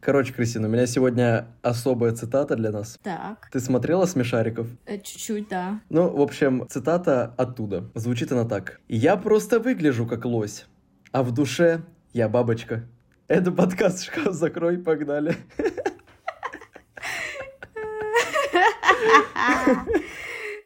[0.00, 2.98] Короче, Кристина, у меня сегодня особая цитата для нас.
[3.02, 4.68] Так, Ты смотрела «Смешариков»?
[4.86, 5.80] э, чуть-чуть, да.
[5.90, 7.90] Ну, в общем, цитата оттуда.
[7.94, 8.80] Звучит она так.
[8.88, 10.66] «Я просто выгляжу как лось,
[11.12, 11.82] а в душе
[12.12, 12.84] я бабочка».
[13.26, 15.36] Это подкаст «Шкаф закрой», погнали.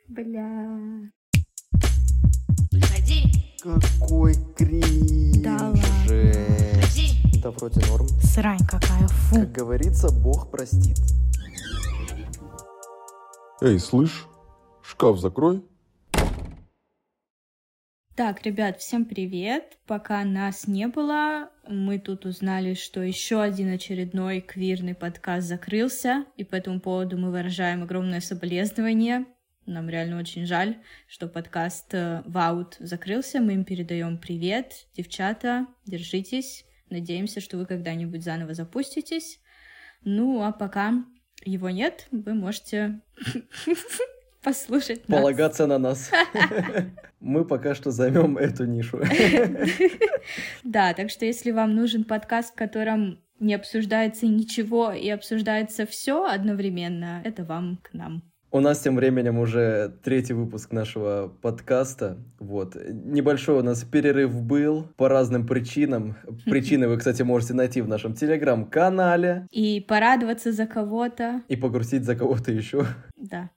[0.08, 1.10] Бля.
[3.62, 5.38] Какой кринж.
[5.42, 6.51] Да ладно.
[7.43, 8.06] Да вроде норм.
[8.22, 9.34] Срань какая, фу.
[9.34, 10.96] Как говорится, Бог простит.
[13.61, 14.26] Эй, слышь,
[14.80, 15.64] шкаф закрой.
[18.14, 19.79] Так, ребят, всем привет.
[19.89, 26.44] Пока нас не было, мы тут узнали, что еще один очередной квирный подкаст закрылся, и
[26.44, 29.27] по этому поводу мы выражаем огромное соболезнование.
[29.66, 30.77] Нам реально очень жаль,
[31.08, 33.41] что подкаст э, Ваут закрылся.
[33.41, 34.86] Мы им передаем привет.
[34.94, 36.66] Девчата, держитесь.
[36.92, 39.41] Надеемся, что вы когда-нибудь заново запуститесь.
[40.05, 41.05] Ну, а пока
[41.42, 43.00] его нет, вы можете
[44.42, 45.04] послушать.
[45.04, 46.10] Полагаться на нас.
[47.20, 49.00] Мы пока что займем эту нишу.
[50.64, 56.27] Да, так что если вам нужен подкаст, в котором не обсуждается ничего и обсуждается все
[56.27, 58.22] одновременно, это вам к нам.
[58.55, 62.19] У нас тем временем уже третий выпуск нашего подкаста.
[62.39, 62.77] Вот.
[62.86, 66.17] Небольшой у нас перерыв был по разным причинам.
[66.45, 72.14] Причины вы, кстати, можете найти в нашем телеграм-канале И порадоваться за кого-то, и погрузить за
[72.14, 72.84] кого-то еще.
[73.17, 73.48] да.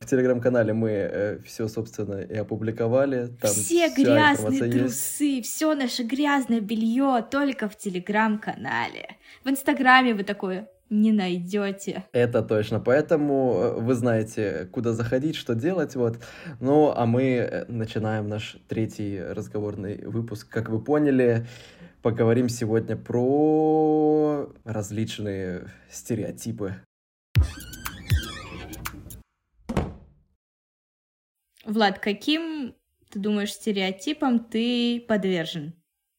[0.00, 3.28] В телеграм-канале мы все, собственно, и опубликовали.
[3.40, 4.76] Там все грязные есть.
[4.76, 9.18] трусы, все наше грязное белье только в телеграм-канале.
[9.44, 12.04] В инстаграме вы такое не найдете.
[12.12, 12.80] Это точно.
[12.80, 15.96] Поэтому э, вы знаете, куда заходить, что делать.
[15.96, 16.18] Вот.
[16.60, 20.48] Ну, а мы э, начинаем наш третий разговорный выпуск.
[20.48, 21.46] Как вы поняли,
[22.02, 26.76] поговорим сегодня про различные стереотипы.
[31.64, 32.76] Влад, каким,
[33.10, 35.74] ты думаешь, стереотипам ты подвержен?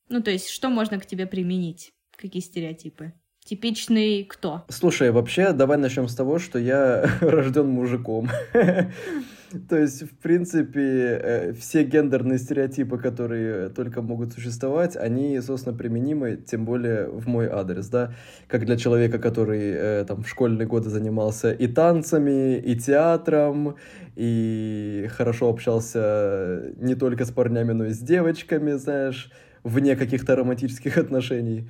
[0.09, 1.94] Ну, то есть, что можно к тебе применить?
[2.17, 3.13] Какие стереотипы?
[3.47, 4.66] Типичный кто?
[4.68, 8.30] Слушай, вообще, давай начнем с того, что я рожден мужиком.
[9.69, 16.35] То есть, в принципе, э, все гендерные стереотипы, которые только могут существовать, они, собственно, применимы,
[16.35, 18.12] тем более в мой адрес, да,
[18.50, 23.78] как для человека, который э, там в школьные годы занимался и танцами, и театром,
[24.18, 29.31] и хорошо общался не только с парнями, но и с девочками, знаешь,
[29.64, 31.69] вне каких-то романтических отношений.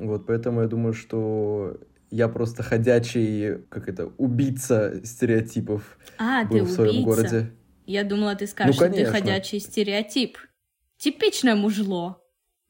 [0.00, 1.78] Вот, поэтому я думаю, что
[2.10, 7.06] я просто ходячий, как это, убийца стереотипов А, был ты в своем убийца.
[7.06, 7.50] городе.
[7.86, 9.12] Я думала, ты скажешь, Ну, что ты конечно.
[9.12, 10.38] ходячий стереотип.
[10.98, 12.16] Типичное мужло.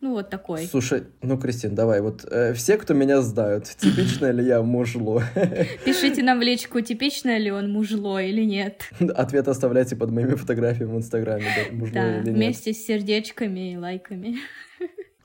[0.02, 0.64] Ну, вот такой.
[0.66, 5.22] Слушай, ну, Кристин, давай, вот э, все, кто меня знают, типичное ли я мужло?
[5.84, 8.90] Пишите нам в личку, типичное ли он мужло или нет.
[9.14, 12.34] Ответ оставляйте под моими фотографиями в Инстаграме, да, мужло Да, или нет.
[12.34, 14.38] вместе с сердечками и лайками.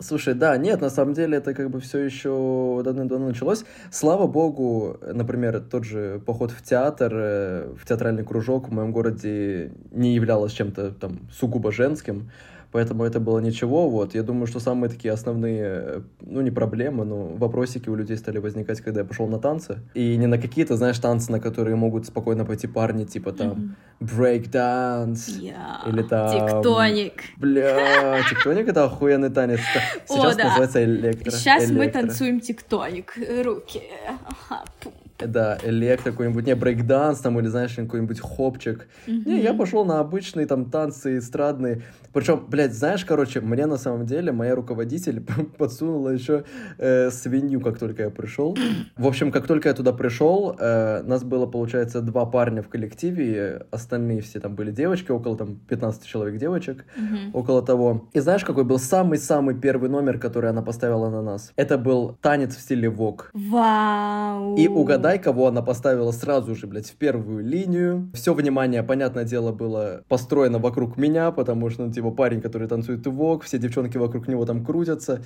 [0.05, 3.66] Слушай, да, нет, на самом деле это как бы все еще давно-давно началось.
[3.89, 9.71] Слава богу, например, тот же поход в театр, э, в театральный кружок в моем городе
[9.91, 12.29] не являлось чем-то там сугубо женским,
[12.75, 13.90] поэтому это было ничего.
[13.90, 18.18] Вот, я думаю, что самые такие основные, э, ну не проблемы, но вопросики у людей
[18.18, 19.78] стали возникать, когда я пошел на танцы.
[19.94, 25.30] И не на какие-то, знаешь, танцы, на которые могут спокойно пойти парни, типа там брейк-данс,
[25.40, 25.84] Я.
[25.88, 27.24] Или там- Тектоник.
[27.38, 29.62] Бля, тектоник это охуенный танец.
[30.09, 30.44] О, Сейчас да.
[30.44, 31.31] называется электро.
[31.31, 33.13] Сейчас мы танцуем тектоник.
[33.46, 33.84] Руки.
[34.28, 34.94] Ага, пум.
[35.19, 38.87] Да, электро какой-нибудь, не, брейкданс там, или, знаешь, какой-нибудь хопчик.
[39.07, 41.83] Не, я пошел на обычные там танцы эстрадные.
[42.13, 45.21] Причем, блядь, знаешь, короче, мне на самом деле моя руководитель
[45.57, 46.43] подсунула еще
[46.77, 48.57] э, свинью, как только я пришел.
[48.97, 53.65] В общем, как только я туда пришел, э, нас было, получается, два парня в коллективе,
[53.71, 56.85] остальные все там были девочки, около там 15 человек девочек.
[56.97, 57.31] Мгм.
[57.33, 58.07] около того.
[58.13, 61.51] И знаешь, какой был самый-самый первый номер, который она поставила на нас?
[61.55, 63.29] Это был танец в стиле вок.
[63.33, 64.56] Вау.
[64.56, 68.10] И угадай, кого она поставила сразу же, блядь, в первую линию.
[68.13, 73.06] Все внимание, понятное дело, было построено вокруг меня, потому что, ну, типа, парень, который танцует
[73.07, 75.24] вок, все девчонки вокруг него там крутятся.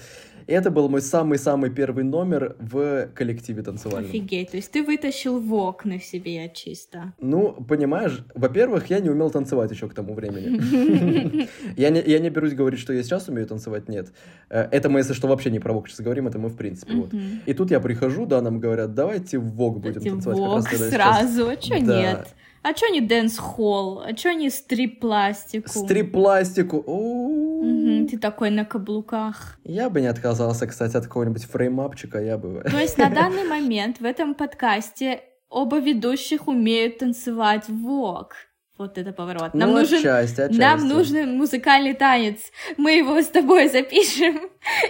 [0.50, 4.10] И это был мой самый-самый первый номер в коллективе танцевальном.
[4.10, 7.14] Офигеть, то есть ты вытащил vogue на себе чисто.
[7.22, 11.48] Ну, понимаешь, во-первых, я не умел танцевать еще к тому времени.
[11.78, 14.08] Я не, я не берусь говорить, что я сейчас умею танцевать, нет.
[14.50, 16.94] Э, Это мы, если что, вообще не про vogue сейчас говорим, это мы в принципе.
[16.94, 17.14] Вот.
[17.46, 20.38] И тут я прихожу, да, нам говорят, давайте в vogue будем танцевать.
[20.38, 21.56] vogue сразу, а
[21.86, 22.02] Да.
[22.02, 22.28] нет?
[22.62, 24.02] А чё не dancehall?
[24.06, 25.70] А чё не стрип-пластику?
[25.70, 26.84] Стрип-пластику.
[26.88, 29.58] Мгм, ты такой на каблуках.
[29.64, 32.64] Я бы не отказался, кстати, от какого-нибудь фреймапчика, я бы...
[32.70, 38.36] То есть на данный момент в этом подкасте оба ведущих умеют танцевать вок.
[38.78, 39.54] Вот это поворот.
[39.54, 40.60] Нам Ну, нужен отчасти, отчасти.
[40.62, 42.40] Нам нужен музыкальный танец.
[42.78, 44.40] Мы его с тобой запишем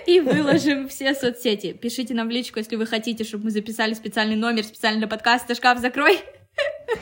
[0.05, 1.73] и выложим все соцсети.
[1.73, 5.55] Пишите нам в личку, если вы хотите, чтобы мы записали специальный номер специально для подкаста
[5.55, 6.19] «Шкаф закрой».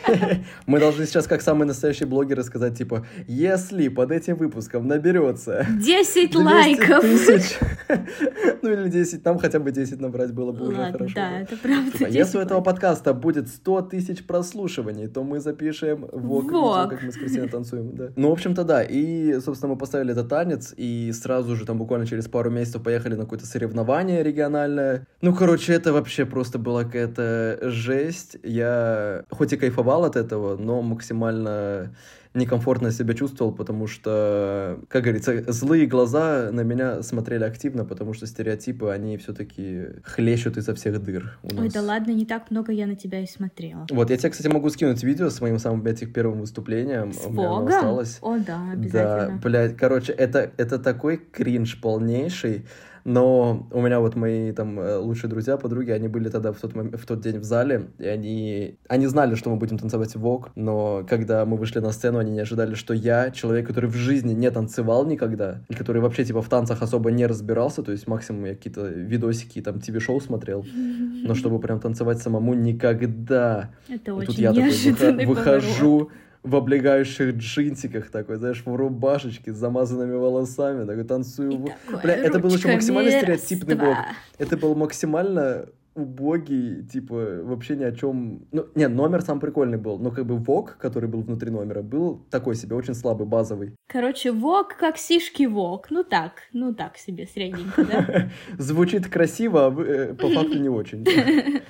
[0.65, 6.31] Мы должны сейчас, как самые настоящие блогеры, сказать, типа, если под этим выпуском наберется 10
[6.31, 7.01] 200 лайков.
[7.01, 7.57] тысяч,
[8.61, 11.13] ну или 10, нам хотя бы 10 набрать было бы уже Ладно, хорошо.
[11.15, 11.91] да, это правда.
[11.91, 16.87] Типа, 10 если у этого подкаста будет 100 тысяч прослушиваний, то мы запишем вок, видео,
[16.89, 17.95] как мы с Кристиной танцуем.
[17.95, 18.09] Да.
[18.15, 18.83] Ну, в общем-то, да.
[18.83, 23.15] И, собственно, мы поставили этот танец, и сразу же, там, буквально через пару месяцев поехали
[23.15, 25.07] на какое-то соревнование региональное.
[25.21, 28.37] Ну, короче, это вообще просто была какая-то жесть.
[28.43, 31.93] Я хоть и кайфовал от этого, но максимально
[32.33, 38.27] некомфортно себя чувствовал, потому что, как говорится, злые глаза на меня смотрели активно, потому что
[38.27, 41.39] стереотипы, они все-таки хлещут изо всех дыр.
[41.43, 43.87] Ой, да ладно, не так много я на тебя и смотрела.
[43.89, 47.11] Вот, я тебе, кстати, могу скинуть видео с моим самым, этих первым выступлением.
[47.11, 47.67] С У меня оно Вогом?
[47.73, 48.17] осталось.
[48.21, 49.39] О, да, Да, обязательно.
[49.43, 52.65] блядь, короче, это, это такой кринж полнейший,
[53.07, 56.73] но у меня вот мои там э, лучшие друзья, подруги, они были тогда в тот,
[56.73, 61.05] в тот день в зале, и они, они знали, что мы будем танцевать вок, но
[61.09, 64.51] когда мы вышли на сцену, они не ожидали, что я, человек, который в жизни не
[64.51, 68.55] танцевал никогда, и который вообще типа в танцах особо не разбирался, то есть максимум я
[68.55, 73.69] какие-то видосики, там, ТВ-шоу смотрел, но чтобы прям танцевать самому никогда.
[73.87, 76.09] Это И очень тут я такой неожиданный поворот.
[76.47, 81.51] В облегающих джинсиках такой, знаешь, в рубашечке с замазанными волосами, такой танцую.
[81.51, 83.89] И такой Бля, это был еще максимально стереотипный раз-два.
[83.89, 84.05] вок.
[84.37, 85.65] Это был максимально
[85.95, 88.45] убогий, типа, вообще ни о чем...
[88.51, 92.23] Ну, не, номер сам прикольный был, но как бы вок, который был внутри номера, был
[92.29, 93.73] такой себе, очень слабый, базовый.
[93.87, 95.87] Короче, вок как сишки вок.
[95.89, 98.29] Ну так, ну так себе, средненько, да?
[98.59, 101.03] Звучит красиво, а э, по факту не очень.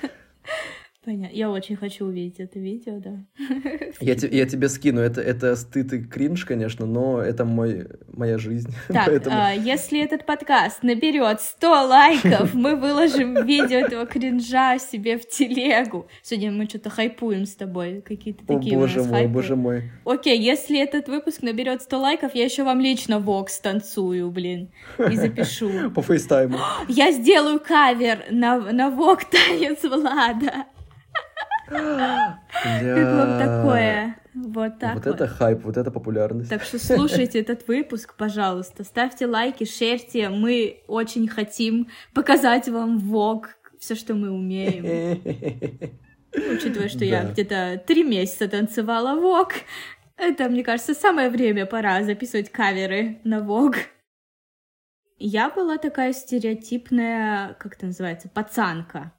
[1.08, 1.34] Понятно.
[1.34, 3.24] Я очень хочу увидеть это видео, да.
[4.02, 8.76] Я, я тебе скину, это, это стыд и кринж, конечно, но это мой, моя жизнь.
[8.90, 9.34] Так, Поэтому...
[9.34, 16.08] а, если этот подкаст наберет 100 лайков, мы выложим видео этого кринжа себе в телегу.
[16.24, 19.34] Сегодня мы что-то хайпуем с тобой, какие-то О, такие у боже нас мой, хайпы.
[19.34, 19.92] боже мой.
[20.04, 25.16] Окей, если этот выпуск наберет 100 лайков, я еще вам лично вокс танцую, блин, и
[25.16, 25.90] запишу.
[25.92, 26.58] По фейстайму.
[26.90, 30.66] Я сделаю кавер на, на вок танец Влада.
[31.68, 34.18] Как вам такое?
[34.34, 35.16] Вот так Вот вот.
[35.16, 36.50] это хайп, вот это популярность.
[36.50, 40.30] Так что слушайте этот выпуск, пожалуйста, ставьте лайки, шерьте.
[40.30, 44.84] Мы очень хотим показать вам вок, все, что мы умеем.
[46.34, 49.54] Учитывая, что я где-то три месяца танцевала вок,
[50.18, 53.76] это, мне кажется, самое время пора записывать каверы на вок.
[55.18, 59.14] Я была такая стереотипная, как это называется, пацанка,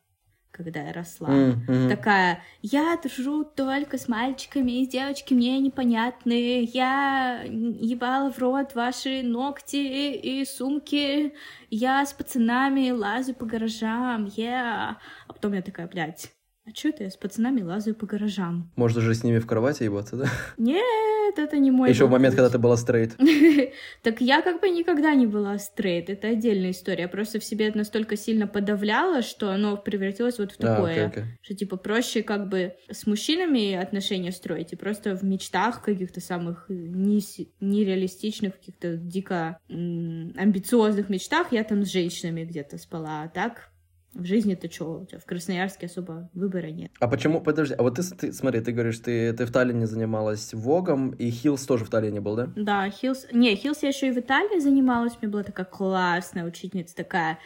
[0.51, 1.29] когда я росла.
[1.29, 1.89] Мгм.
[1.89, 9.23] Такая, я дружу только с мальчиками, и девочки мне непонятные, я ебала в рот ваши
[9.23, 9.77] ногти
[10.17, 11.35] и сумки,
[11.71, 14.99] я с пацанами лазю по гаражам, я...
[15.27, 16.33] А потом я такая, блядь,
[16.69, 18.71] а чё это я с пацанами лазаю по гаражам?
[18.77, 20.27] Можно же с ними в кровати ебаться, да?
[20.59, 23.17] Нет, это не мой Еще в момент, когда ты была стрейт.
[24.03, 27.03] Так я как бы никогда не была стрейт, это отдельная история.
[27.03, 31.39] Я просто в себе это настолько сильно подавляла, что оно превратилось вот в А, такое.
[31.43, 36.67] Что типа проще как бы с мужчинами отношения строить, и просто в мечтах каких-то самых
[36.69, 43.71] нереалистичных, каких-то дико амбициозных мечтах я там с женщинами где-то спала, а так
[44.15, 46.91] в жизни-то что, у тебя в Красноярске особо выбора нет.
[47.01, 50.55] А почему, подожди, а вот ты, ты смотри, ты говоришь, ты, ты в Таллине занималась
[50.55, 52.51] vogue ом, и heels тоже в Таллине был, да?
[52.57, 53.27] Да, heels...
[53.33, 55.15] Не, heels я еще и в Италии занималась.
[55.15, 57.39] У меня была такая классная учительница, такая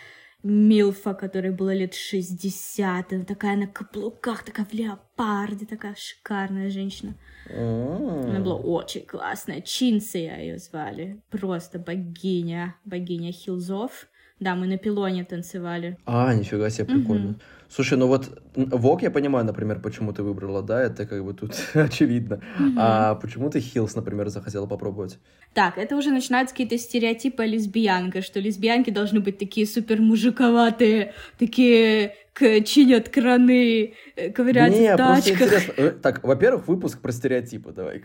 [0.42, 3.12] Милфа, которой было лет 60.
[3.12, 7.14] Она такая на каблуках, такая в леопарде, такая шикарная женщина.
[7.48, 9.60] Она была очень классная.
[9.60, 11.22] Чинция ее звали.
[11.30, 12.74] Просто богиня.
[12.84, 14.08] Богиня heels ов.
[14.42, 15.96] Да, мы на пилоне танцевали.
[16.04, 17.26] А, нифига себе, прикольно.
[17.26, 17.40] Мгм.
[17.68, 21.54] Слушай, ну вот vogue я понимаю, например, почему ты выбрала, да, это как бы тут
[21.74, 22.40] очевидно.
[22.58, 22.74] Мгм.
[22.76, 25.20] А почему ты heels, например, захотела попробовать?
[25.54, 31.14] Так, это уже начинаются какие-то стереотипы о лесбиянках, что лесбиянки должны быть такие супер мужиковатые,
[31.38, 35.42] такие чинят краны, э, ковыряют Не, в просто тачках.
[35.48, 35.72] интересно.
[35.76, 37.72] Э, Так, во-первых, выпуск про стереотипы.
[37.76, 38.02] Давай.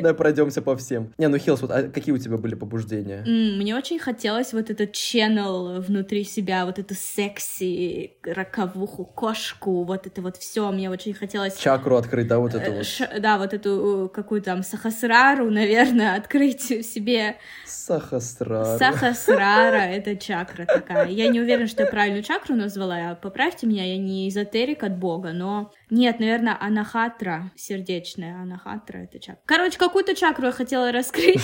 [0.00, 1.12] Давай пройдемся по всем.
[1.18, 3.22] Не, ну heels, вот а какие у тебя были побуждения?
[3.26, 10.20] Мне очень хотелось вот этот channel внутри себя, вот эту секси, роковуху, кошку, вот это
[10.22, 10.70] вот все.
[10.70, 11.56] Мне очень хотелось...
[11.56, 12.86] Чакру открыть, да, вот э, вот.
[12.86, 17.36] ш- да, вот эту какую там сахасрару, наверное, открыть в себе.
[17.64, 18.78] Сахасрару.
[18.78, 21.08] Сахасрара— это чакра такая.
[21.08, 23.05] Я не уверена, что я правильную чакру назвала.
[23.14, 25.72] Поправьте меня, я не эзотерик от бога, но...
[25.90, 28.40] Нет, наверное, анахатра сердечная.
[28.42, 29.40] Анахатра— это чакра.
[29.46, 31.40] Короче, какую-то чакру я хотела раскрыть.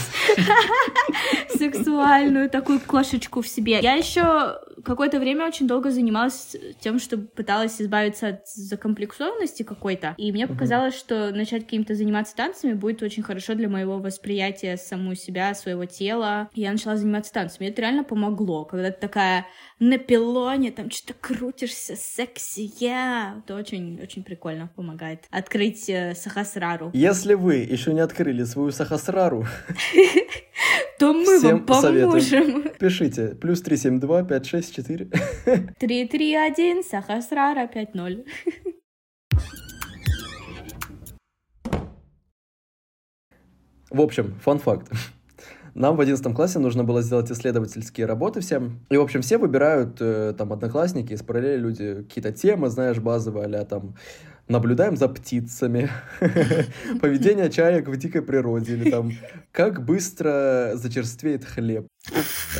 [1.49, 3.81] Сексуальную такую кошечку в себе.
[3.81, 10.15] Я еще какое-то время очень долго занималась тем, что пыталась избавиться от закомплексованности какой-то.
[10.19, 15.15] И мне показалось, что начать каким-то заниматься танцами будет очень хорошо для моего восприятия саму
[15.15, 16.49] себя, своего тела.
[16.55, 17.67] И я начала заниматься танцами.
[17.67, 18.65] И это реально помогло.
[18.65, 19.47] Когда ты такая
[19.79, 23.37] на пилоне, там что-то крутишься, секси, я.
[23.45, 26.91] Это очень-очень прикольно помогает открыть э, сахасрару.
[26.93, 29.47] Если вы еще не открыли свою сахасрару,
[31.03, 32.63] То мы Всем вам поможем.
[32.79, 33.35] пишите.
[33.35, 35.11] Плюс 372 564.
[35.81, 38.25] 331 сахасрара 5-0.
[43.91, 44.93] В общем, фан-факт.
[45.75, 48.87] Нам в 11 классе нужно было сделать исследовательские работы всем.
[48.89, 53.47] И, в общем, все выбирают, э, там, одноклассники, из параллели люди, какие-то темы, знаешь, базовые,
[53.47, 53.97] а там,
[54.49, 55.91] наблюдаем за птицами,
[57.01, 59.13] поведение чаек в дикой природе, или там,
[59.51, 61.87] как быстро зачерствеет хлеб,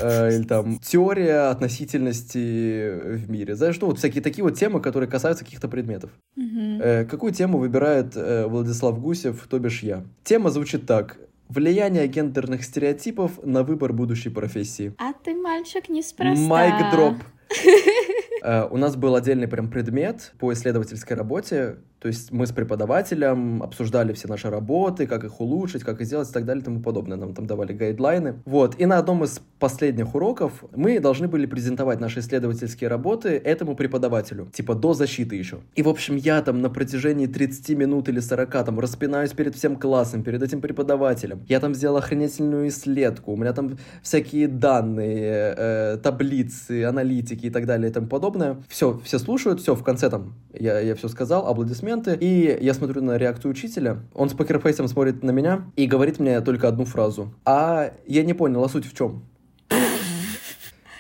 [0.01, 3.55] Э, или там, теория относительности в мире.
[3.55, 6.11] Знаешь, ну, вот всякие такие вот темы, которые касаются каких-то предметов.
[6.37, 10.05] Э, Какую тему выбирает э, Владислав Гусев, то бишь я?
[10.25, 11.19] Тема звучит так.
[11.49, 14.95] Влияние гендерных стереотипов на выбор будущей профессии.
[14.99, 16.41] А ты мальчик неспроста.
[16.43, 17.17] Майк дроп.
[18.43, 21.77] Э, У нас был отдельный прям предмет по исследовательской работе.
[22.03, 26.29] То есть мы с преподавателем обсуждали все наши работы, как их улучшить, как их сделать
[26.29, 27.17] и так далее и тому подобное.
[27.17, 28.43] Нам там давали гайдлайны.
[28.45, 28.75] Вот.
[28.81, 34.49] И на одном из последних уроков мы должны были презентовать наши исследовательские работы этому преподавателю.
[34.53, 35.59] Типа до защиты еще.
[35.77, 39.77] И, в общем, я там на протяжении 30 минут или 40 там распинаюсь перед всем
[39.77, 41.45] классом, перед этим преподавателем.
[41.49, 43.33] Я там сделал охренительную исследку.
[43.33, 48.57] У меня там всякие данные, э, таблицы, аналитики и так далее и тому подобное.
[48.69, 51.92] Все, все слушают, все, в конце там я, я все сказал, аплодисменты.
[52.21, 54.01] И я смотрю на реакцию учителя.
[54.15, 57.35] Он с покерфейсом смотрит на меня и говорит мне только одну фразу.
[57.45, 59.25] А я не понял, а суть в чем?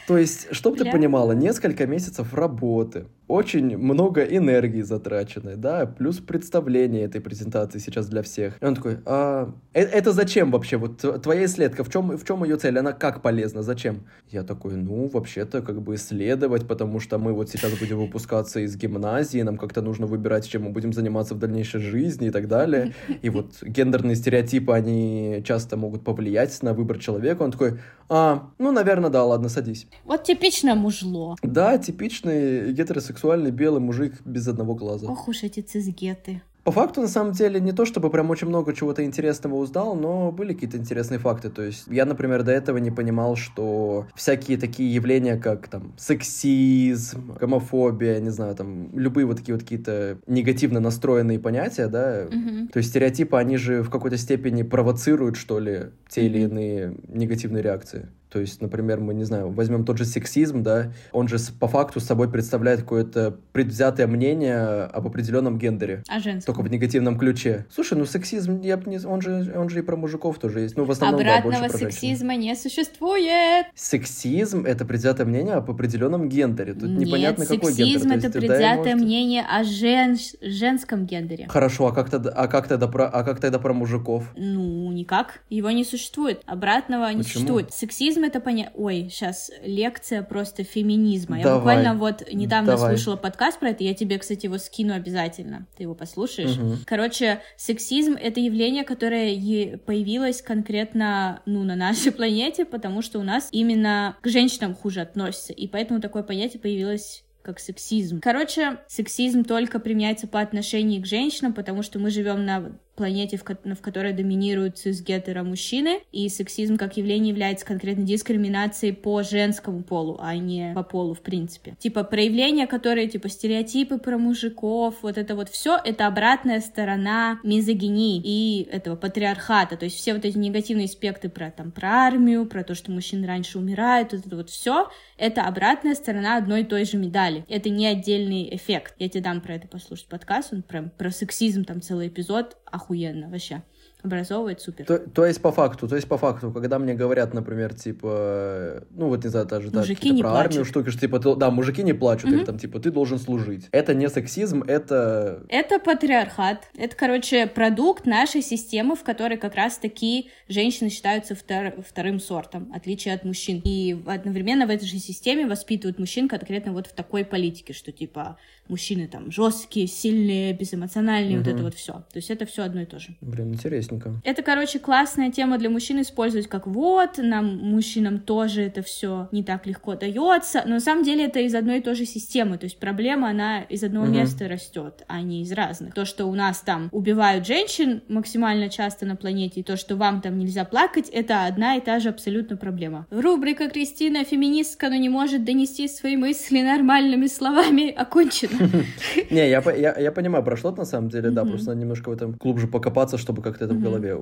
[0.07, 7.05] То есть, чтобы ты понимала, несколько месяцев работы, очень много энергии затраченной, да, плюс представление
[7.05, 8.59] этой презентации сейчас для всех.
[8.61, 10.77] И он такой, а, э- это зачем вообще?
[10.77, 12.79] Вот твоя исследка, в чем, в чем ее цель?
[12.79, 13.62] Она как полезна?
[13.62, 14.03] Зачем?
[14.31, 18.77] Я такой, ну, вообще-то, как бы исследовать, потому что мы вот сейчас будем выпускаться из
[18.77, 22.93] гимназии, нам как-то нужно выбирать, чем мы будем заниматься в дальнейшей жизни и так далее.
[23.23, 27.43] И вот гендерные стереотипы, они часто могут повлиять на выбор человека.
[27.45, 27.79] Он такой,
[28.11, 29.87] а, ну, наверное, да, ладно, садись.
[30.05, 31.37] Вот типично мужло.
[31.43, 35.07] Да, типичный гетеросексуальный белый мужик без одного глаза.
[35.11, 36.43] Ох уж эти цисгеты.
[36.64, 40.31] По факту, на самом деле, не то чтобы прям очень много чего-то интересного узнал, но
[40.31, 41.50] были какие-то интересные факты.
[41.50, 47.35] То есть я, например, до этого не понимал, что всякие такие явления, как там сексизм,
[47.41, 52.69] гомофобия, не знаю, там любые вот такие вот какие-то негативно настроенные понятия, да, Мгм.
[52.69, 56.52] то есть стереотипы, они же в какой-то степени провоцируют, что ли, те или Мгм.
[56.52, 58.09] иные негативные реакции.
[58.33, 62.01] То есть, например, мы, не знаю, возьмем тот же сексизм, да, он же по факту
[62.01, 66.03] собой представляет какое-то предвзятое мнение об определенном гендере.
[66.09, 66.47] А женский?
[66.47, 67.67] Только в негативном ключе.
[67.71, 68.99] Слушай, ну сексизм, я не...
[69.07, 70.79] он, же, он же и про мужиков тоже есть.
[70.79, 71.93] Ну, в основном, да, Обратного больше про женщин.
[71.93, 73.67] сексизма не существует.
[73.75, 76.73] Сексизм— это предвзятое мнение об определенном гендере.
[76.73, 78.33] Тут непонятно, Нет, какой сексизм гендер.
[78.33, 81.47] То это есть, да, предвзятое может- мнение о жен- женском гендере.
[81.49, 84.25] Хорошо, а как, тогда, а, как тогда про, а как тогда про мужиков?
[84.37, 85.41] Ну, никак.
[85.51, 86.41] Его не существует.
[86.47, 87.25] Обратного не Почему?
[87.25, 87.73] существует.
[87.75, 88.73] Сексизм это понятие...
[88.75, 91.38] Ой, сейчас лекция просто феминизма.
[91.38, 91.59] Я Давай.
[91.59, 92.97] буквально вот недавно Давай.
[92.97, 93.85] слушала подкаст про это.
[93.85, 95.67] Я тебе, кстати, его скину обязательно.
[95.76, 96.57] Ты его послушаешь.
[96.57, 96.79] Мгм.
[96.87, 103.49] Короче, сексизм— это явление, которое появилось конкретно, ну, на нашей планете, потому что у нас
[103.52, 108.21] именно к женщинам хуже относятся, и поэтому такое понятие появилось как сексизм.
[108.21, 113.45] Короче, сексизм только применяется по отношению к женщинам, потому что мы живем на планете, в,
[113.45, 119.83] ко- в которой доминируют цисгетеро мужчины, и сексизм как явление является конкретно дискриминацией по женскому
[119.83, 121.75] полу, а не по полу в принципе.
[121.79, 128.21] Типа проявления, которые типа стереотипы про мужиков, вот это вот все, это обратная сторона мизогинии
[128.23, 132.65] и этого патриархата, то есть все вот эти негативные аспекты про там про армию, про
[132.65, 136.85] то, что мужчины раньше умирают, вот это вот все, это обратная сторона одной и той
[136.85, 137.45] же медали.
[137.49, 138.95] Это не отдельный эффект.
[138.99, 143.29] Я тебе дам про это послушать подкаст, он прям про сексизм, там целый эпизод, охуенно
[143.29, 143.62] вообще.
[144.02, 144.85] Образовывает супер.
[144.85, 149.07] То, то есть по факту, то есть по факту, когда мне говорят, например, типа, ну
[149.09, 150.47] вот не знаю, даже да, Мужики какие-то не про плачут.
[150.50, 152.47] армию штуки, что типа, ты- да, мужики не плачут, или Мгм.
[152.47, 153.69] там типа, ты должен служить.
[153.71, 156.64] Это не сексизм, это Это патриархат.
[156.76, 162.76] Это, короче, продукт нашей системы, в которой как раз-таки женщины считаются втор- вторым сортом, в
[162.76, 163.61] отличие от мужчин.
[163.64, 168.37] И одновременно в этой же системе воспитывают мужчин конкретно вот в такой политике, что типа
[168.69, 171.54] мужчины там жесткие, сильные, безэмоциональные, вот Мгм.
[171.54, 171.92] это вот все.
[171.92, 173.16] То есть это все одно и то же.
[173.21, 174.14] Блин, интересненько.
[174.25, 179.42] Это, короче, классная тема для мужчин использовать как вот, нам, мужчинам тоже это все не
[179.42, 182.64] так легко дается, но на самом деле это из одной и той же системы, то
[182.64, 184.14] есть проблема, она из одного Мгм.
[184.16, 185.95] места растет, а не из разных.
[185.95, 190.21] То, что у нас там убивают женщин максимально часто на планете, и то, что вам
[190.21, 193.07] там нельзя плакать, это одна и та же абсолютно проблема.
[193.11, 198.51] Рубрика «Кристина, феминистка, но не может донести свои мысли нормальными словами» окончена.
[199.30, 202.12] Не, я, по- я, я понимаю, прошло на самом деле, да, просто надо немножко в
[202.12, 204.14] этом глубже покопаться, чтобы как-то это в голове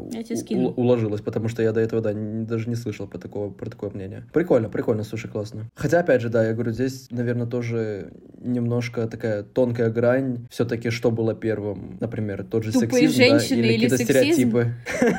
[0.77, 3.51] уложилось, потому что я до этого, да, даже не слышал про такое,
[3.91, 4.25] мнение.
[4.33, 5.71] Прикольно, прикольно, слушай, классно.
[5.75, 11.11] Хотя, опять же, да, я говорю, здесь, наверное, тоже немножко такая тонкая грань, все-таки что
[11.11, 14.75] было первым, например, тот же Тупые сексизм, да, или или какие-то стереотипы.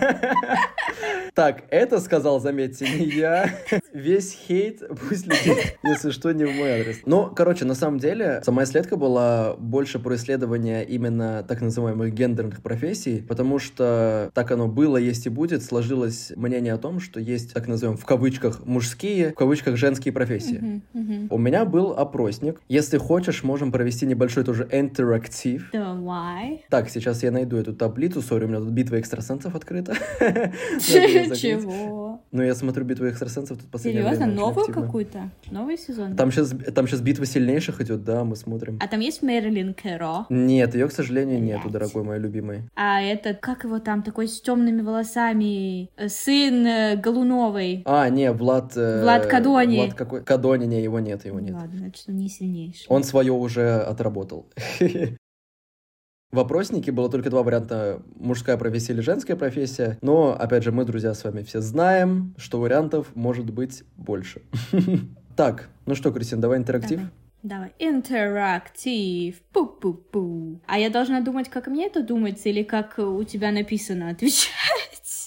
[1.33, 3.49] Так, это сказал, заметьте, не я.
[3.93, 6.99] Весь хейт пусть летит, если что, не в мой адрес.
[7.05, 12.61] Ну, короче, на самом деле, сама исследка была больше про исследование именно так называемых гендерных
[12.61, 17.53] профессий, потому что так оно было, есть и будет, сложилось мнение о том, что есть,
[17.53, 20.57] так назовем, в кавычках мужские, в кавычках женские профессии.
[20.57, 21.27] Мгм, мгм.
[21.29, 22.61] У меня был опросник.
[22.69, 25.69] Если хочешь, можем провести небольшой тоже интерактив.
[25.73, 26.65] Давай.
[26.69, 28.21] Так, сейчас я найду эту таблицу.
[28.21, 29.95] Сори, у меня тут битва экстрасенсов открыта.
[30.79, 32.10] Чего?
[32.31, 35.29] Ну, я смотрю битву экстрасенсов тут в последнее Серьезно, время новую какую-то?
[35.51, 36.15] Новый сезон?
[36.15, 38.79] Там сейчас, там сейчас битва сильнейших идет, да, мы смотрим.
[38.81, 40.27] А там есть Мэрилин Кэро?
[40.29, 41.73] Нет, ее, к сожалению, нету, Блядь.
[41.73, 42.69] дорогой мой любимый.
[42.75, 47.83] А этот, как его там, такой с темными волосами, э, сын э, Голуновой.
[47.85, 48.77] А, не, Влад...
[48.77, 49.77] э, Влад Кадони.
[49.77, 50.23] Влад какой?
[50.23, 51.53] Кадони, не, его нет, его нет.
[51.53, 52.85] Ладно, значит, он не сильнейший.
[52.87, 54.49] Он свое уже отработал.
[56.31, 59.97] В опроснике было только два варианта мужская профессия или женская профессия.
[60.01, 64.41] Но, опять же, мы, друзья, с вами все знаем, что вариантов может быть больше.
[65.37, 66.99] Так, ну что, Кристина, давай интерактив.
[67.41, 67.73] Давай.
[67.79, 69.41] Интерактив.
[69.53, 70.59] Пу-пу-пу.
[70.67, 74.80] А я должна думать, как мне это думается, или как у тебя написано отвечать?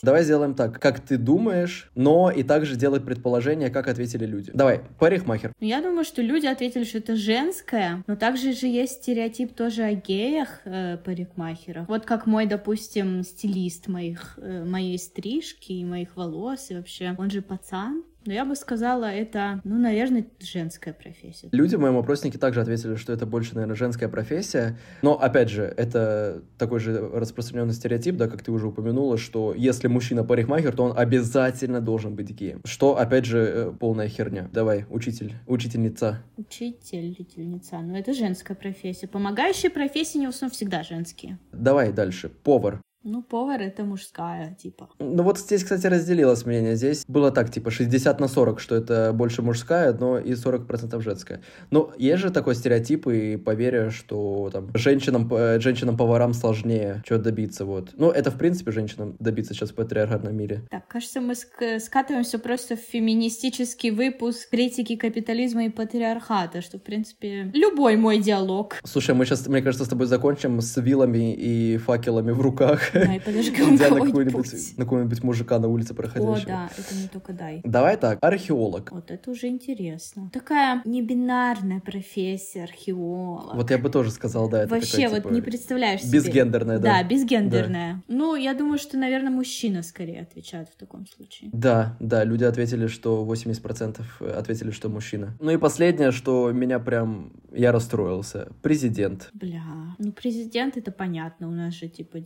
[0.05, 4.51] Давай сделаем так, как ты думаешь, но и также делать предположение, как ответили люди.
[4.53, 5.53] Давай, парикмахер.
[5.61, 9.95] Я думаю, что люди ответили, что это женское, но также же есть стереотип тоже о
[9.95, 11.89] геях э, парикмахерах.
[11.89, 17.31] Вот как мой, допустим, стилист моих, э, моей стрижки и моих волос, и вообще, он
[17.31, 18.05] же пацан.
[18.27, 21.49] Но я бы сказала, это, ну, наверное, женская профессия.
[21.53, 24.79] Люди в моем опроснике также ответили, что это больше, наверное, женская профессия.
[25.03, 29.89] Но, опять же, это такой же распространенный стереотип, да, как ты уже упомянула, что если
[29.89, 32.63] мужчина парикмахер, то он обязательно должен быть геем.
[32.65, 34.49] Что, опять же, э, полная херня.
[34.53, 36.23] Давай, учитель, учительница.
[36.37, 39.07] Учительница, ну это женская профессия.
[39.07, 41.39] Помогающие профессии не в основном всегда женские.
[41.53, 42.29] Давай дальше.
[42.29, 42.81] Повар.
[43.07, 44.89] Ну, повар это мужская, типа.
[44.99, 46.75] Ну вот здесь, кстати, разделилось мнение.
[46.75, 51.43] Здесь было так, типа 60 на 40, что это больше мужская, но и 40% женская.
[51.71, 57.67] Но есть же такой стереотип и поверье, что там женщинам, э, женщинам-поварам сложнее чего добиться,
[57.67, 57.91] вот.
[57.97, 60.63] Ну, это, в принципе, женщинам добиться сейчас в патриархатном мире.
[60.71, 66.83] Так, кажется, мы ск- скатываемся просто в феминистический выпуск критики капитализма и патриархата, что, в
[66.83, 68.77] принципе, любой мой диалог.
[68.85, 72.94] Слушай, мы сейчас, мне кажется, с тобой закончим с вилами и факелами в руках.
[72.95, 74.77] Да, и подожгем идя на кого-нибудь.
[74.77, 76.47] какого-нибудь, мужика на улице О, проходящего.
[76.47, 77.61] да, это не только дай.
[77.65, 78.91] Давай так, археолог.
[78.93, 80.31] Вот это уже интересно.
[80.33, 83.55] Такая небинарная профессия археолог.
[83.55, 86.19] Вот я бы тоже сказал, да, это Вообще, такая, вот типа, не представляешь себе.
[86.19, 87.03] безгендерная, да.
[87.03, 88.03] Да, безгендерная.
[88.09, 91.51] Ну, я думаю, что, наверное, мужчина скорее отвечает в таком случае.
[91.53, 94.03] Да, да, люди ответили, что 80%
[94.37, 95.37] ответили, что мужчина.
[95.41, 97.33] Ну и последнее, что меня прям...
[97.53, 98.49] Я расстроился.
[98.63, 99.31] Президент.
[99.33, 99.63] Бля,
[99.99, 102.19] ну президент это понятно, у нас же типа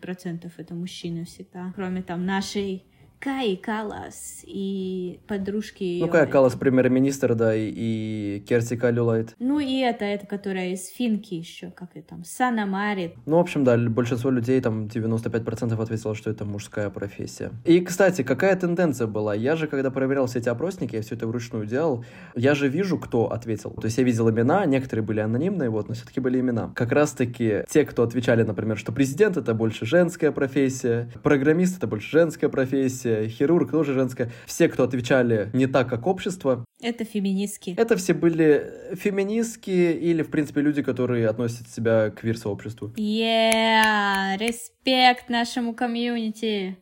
[0.00, 1.72] 99% это мужчины всегда.
[1.74, 2.84] Кроме там нашей
[3.18, 5.98] Кай Калас и подружки.
[6.00, 9.34] Ну, Кая Калас, премьер-министр, да, и, и Керти Калюлайт.
[9.38, 13.14] Ну и это, это которая из Финки еще, как ее там, Сана Марит.
[13.26, 17.50] Ну, в общем, да, большинство людей, там 95% ответило, что это мужская профессия.
[17.64, 19.34] И, кстати, какая тенденция была?
[19.34, 22.98] Я же, когда проверял все эти опросники, я все это вручную делал, я же вижу,
[22.98, 23.70] кто ответил.
[23.70, 26.70] То есть я видел имена, некоторые были анонимные, вот, но все-таки были имена.
[26.74, 32.10] Как раз-таки те, кто отвечали, например, что президент— это больше женская профессия, программист— это больше
[32.10, 34.30] женская профессия, хирург тоже женская.
[34.46, 37.74] Все, кто отвечали не так, как общество, Это феминистки.
[37.76, 42.92] это все были феминистки или, в принципе, люди, которые относят себя к квир-сообществу.
[42.96, 46.76] Yeah, респект нашему комьюнити.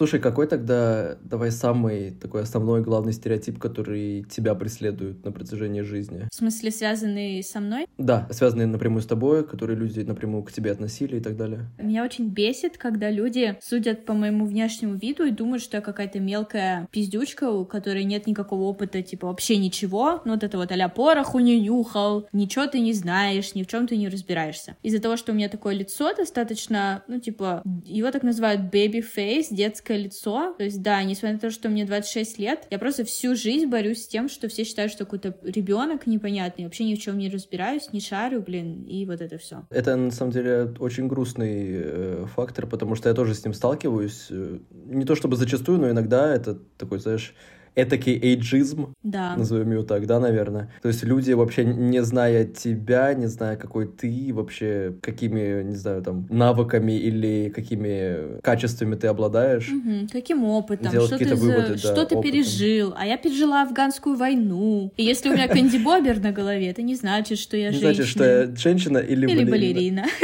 [0.00, 6.26] Слушай, какой тогда, давай, самый такой основной главный стереотип, который тебя преследует на протяжении жизни?
[6.32, 7.86] В смысле, связанный со мной?
[7.98, 11.66] Да, связанные напрямую с тобой, которые люди напрямую к тебе относили и так далее.
[11.76, 16.18] Меня очень бесит, когда люди судят по моему внешнему виду и думают, что я какая-то
[16.18, 20.22] мелкая пиздючка, у которой нет никакого опыта, типа вообще ничего.
[20.24, 23.86] Ну вот это вот а-ля пороху не нюхал, ничего ты не знаешь, ни в чем
[23.86, 24.76] ты не разбираешься.
[24.82, 29.48] Из-за того, что у меня такое лицо достаточно, ну типа, его так называют baby face,
[29.50, 30.54] детское лицо.
[30.56, 34.04] То есть да, несмотря на то, что мне 26 лет, я просто всю жизнь борюсь
[34.04, 37.92] с тем, что все считают, что какой-то ребенок непонятный, вообще ни в чем не разбираюсь,
[37.92, 39.66] не шарю, блин, и вот это все.
[39.70, 44.26] Это, на самом деле, очень грустный э, фактор, потому что я тоже с ним сталкиваюсь.
[44.30, 47.34] Э, Не то чтобы зачастую, но иногда это такой, знаешь,
[47.82, 49.36] этакий эйджизм, Да.
[49.36, 50.70] назовем его так, да, наверное.
[50.82, 56.02] То есть люди вообще не зная тебя, не зная, какой ты, вообще какими, не знаю,
[56.02, 59.68] там, навыками или какими качествами ты обладаешь.
[59.68, 60.08] Мгм.
[60.12, 60.90] Каким опытом?
[60.92, 62.22] Что ты, за- выводы, да, что ты опытом.
[62.22, 62.94] пережил?
[62.96, 64.92] А я пережила афганскую войну.
[64.96, 67.94] И если у меня Кэнди Бобер на голове, это не значит, что я Не женщина.
[67.94, 69.50] значит, что я женщина или, Или балерина.
[69.50, 70.04] балерина.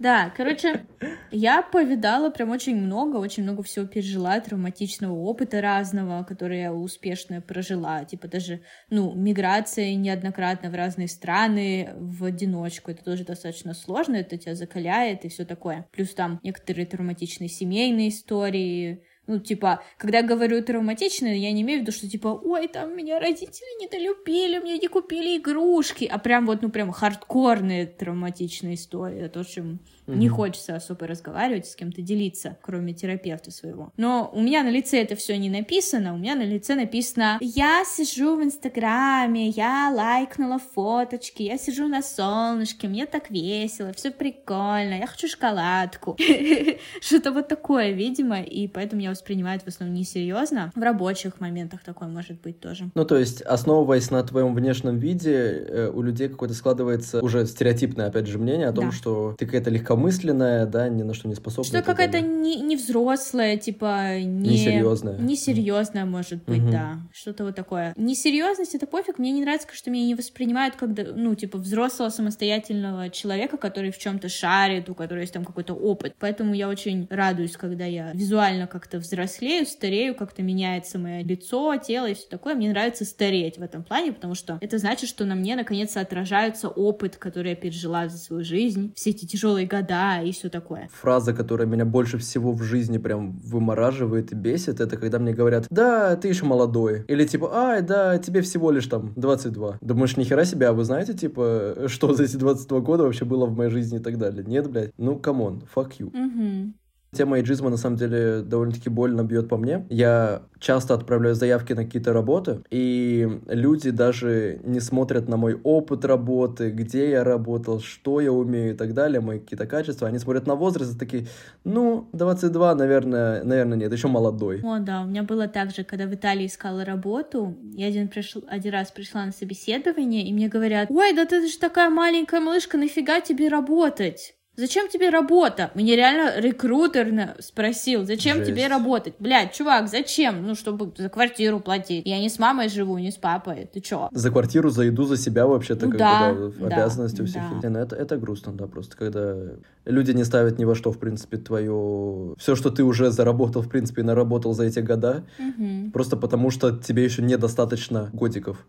[0.00, 0.84] Да, короче,
[1.30, 6.72] я повидала прям очень много, очень много всего пережила, травматичного опыта разного, который я
[7.04, 8.04] успешно прожила.
[8.04, 12.90] Типа даже, ну, миграция неоднократно в разные страны в одиночку.
[12.90, 15.86] Это тоже достаточно сложно, это тебя закаляет и все такое.
[15.92, 21.80] Плюс там некоторые травматичные семейные истории, ну, типа, когда я говорю травматичные, я не имею
[21.80, 26.46] в виду, что, типа, ой, там меня родители недолюбили, мне не купили игрушки, а прям
[26.46, 29.28] вот, ну, прям хардкорные травматичные истории.
[29.28, 30.36] То, чем не Мгм.
[30.36, 33.92] хочется особо разговаривать, с кем-то делиться, кроме терапевта своего.
[33.96, 37.84] Но у меня на лице это все не написано, у меня на лице написано «Я
[37.86, 44.98] сижу в Инстаграме, я лайкнула фоточки, я сижу на солнышке, мне так весело, все прикольно,
[44.98, 46.16] я хочу шоколадку».
[47.00, 50.72] Что-то вот такое, видимо, и поэтому я воспринимаю это в основном несерьезно.
[50.74, 52.90] В рабочих моментах такое может быть тоже.
[52.94, 58.06] Ну, то есть, основываясь на твоем внешнем виде, э, у людей какое-то складывается уже стереотипное,
[58.06, 61.64] опять же, мнение о том, что ты какая-то легкомысленная, да, ни на что не способна.
[61.64, 64.50] Что какая-то не, не взрослая, типа, не...
[64.50, 65.18] Несерьезная.
[65.18, 66.70] Несерьезная, может быть, Мгм.
[66.70, 66.98] да.
[67.12, 67.94] Что-то вот такое.
[67.96, 69.18] Несерьезность это пофиг.
[69.18, 73.98] Мне не нравится, что меня не воспринимают как, ну, типа, взрослого самостоятельного человека, который в
[73.98, 76.14] чем-то шарит, у которого есть там какой-то опыт.
[76.18, 82.06] Поэтому я очень радуюсь, когда я визуально как-то взрослею, старею, как-то меняется мое лицо, тело
[82.06, 82.54] и все такое.
[82.54, 86.68] Мне нравится стареть в этом плане, потому что это значит, что на мне наконец-то отражается
[86.68, 90.88] опыт, который я пережила за свою жизнь, все эти тяжелые года и все такое.
[90.92, 95.66] Фраза, которая меня больше всего в жизни прям вымораживает и бесит, это когда мне говорят,
[95.70, 97.04] да, ты еще молодой.
[97.08, 99.78] Или типа, ай, да, тебе всего лишь там 22.
[99.80, 103.56] Думаешь, нихера себе, а вы знаете, типа, что за эти 22 года вообще было в
[103.56, 104.44] моей жизни и так далее?
[104.44, 104.92] Нет, блядь.
[104.98, 106.06] Ну, come on, fuck you.
[106.06, 106.72] Угу.
[107.14, 109.86] Тема эйджизма, на самом деле, довольно-таки больно бьет по мне.
[109.88, 116.04] Я часто отправляю заявки на какие-то работы, и люди даже не смотрят на мой опыт
[116.04, 120.08] работы, где я работал, что я умею и так далее, мои какие-то качества.
[120.08, 121.26] Они смотрят на возраст и такие,
[121.64, 124.60] ну, 22, наверное, наверное, нет, еще молодой.
[124.62, 128.42] О, да, у меня было так же, когда в Италии искала работу, я один, пришел,
[128.48, 132.76] один раз пришла на собеседование, и мне говорят, ой, да ты же такая маленькая малышка,
[132.76, 134.34] нафига тебе работать?
[134.56, 135.70] Зачем тебе работа?
[135.74, 138.50] Мне реально рекрутер спросил, зачем Жесть.
[138.50, 139.14] тебе работать?
[139.18, 140.46] Блядь, чувак, зачем?
[140.46, 142.06] Ну, чтобы за квартиру платить.
[142.06, 143.68] Я не с мамой живу, не с папой.
[143.72, 144.08] Ты чё?
[144.12, 147.26] За квартиру, за еду, за себя вообще-то, Ну как да, бы, да, да, обязанности у
[147.26, 147.68] всех да.
[147.68, 149.36] Ну, это, это грустно, да, просто, когда
[149.84, 152.34] люди не ставят ни во что, в принципе, твое...
[152.38, 155.90] Все, что ты уже заработал, в принципе, наработал за эти года, Мгм.
[155.92, 158.66] Просто потому, что тебе еще недостаточно годиков.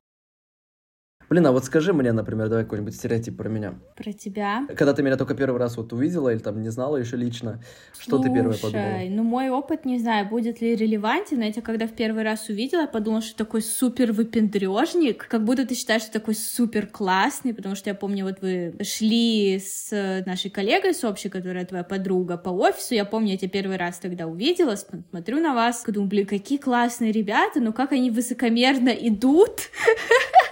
[1.30, 3.76] Блин, а вот скажи мне, например, давай какой-нибудь стереотип про меня.
[3.96, 4.66] Про тебя?
[4.76, 7.62] Когда ты меня только первый раз вот увидела или там не знала еще лично,
[7.98, 8.90] что ты первое подумала?
[8.92, 11.42] Слушай, ну мой опыт, не знаю, будет ли релевантен.
[11.42, 15.66] Я тебя когда в первый раз увидела, я подумала, что такой супер выпендрежник, как будто
[15.66, 20.52] ты считаешь, что такой супер классный, потому что я помню, вот вы шли с нашей
[20.52, 24.28] коллегой с общей, которая твоя подруга по офису, я помню, я тебя первый раз тогда
[24.28, 29.70] увидела, смотрю на вас, думаю, блин, какие классные ребята, но как они высокомерно идут.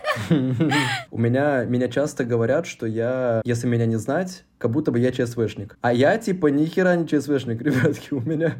[1.12, 5.12] У меня, меня часто говорят, что я, если меня не знать, как будто бы я
[5.12, 5.78] ЧСВшник.
[5.82, 8.14] А я, типа, ни хера не ЧСВшник, ребятки.
[8.14, 8.56] У меня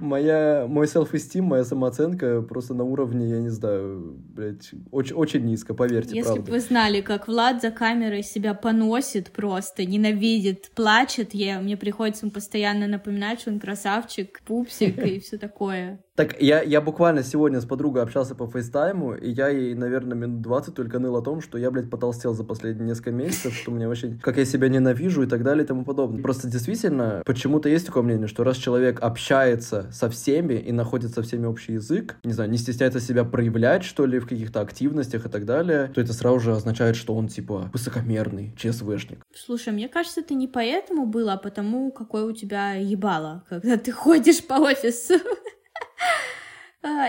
[0.00, 5.74] моя, мой self-esteem, моя самооценка просто на уровне, я не знаю, блядь, очень, очень низко,
[5.74, 11.60] поверьте, Если бы вы знали, как Влад за камерой себя поносит просто, ненавидит, плачет, я,
[11.60, 16.00] мне приходится ему постоянно напоминать, что он красавчик, пупсик и все такое.
[16.16, 20.42] Так, я, я буквально сегодня с подругой общался по фейстайму, и я ей, наверное, минут
[20.42, 23.88] 20 только ныл о том, что я, блядь, потолстел за последние несколько месяцев, что меня
[23.88, 26.22] вообще, как я себя ненавижу и так далее и тому подобное.
[26.22, 31.22] Просто действительно, почему-то есть такое мнение, что раз человек общается со всеми и находит со
[31.22, 35.28] всеми общий язык, не знаю, не стесняется себя проявлять, что ли, в каких-то активностях и
[35.28, 39.24] так далее, то это сразу же означает, что он, типа, высокомерный, ЧСВшник.
[39.34, 43.92] Слушай, мне кажется, это не поэтому было, а потому, какое у тебя ебало, когда ты
[43.92, 45.14] ходишь по офису.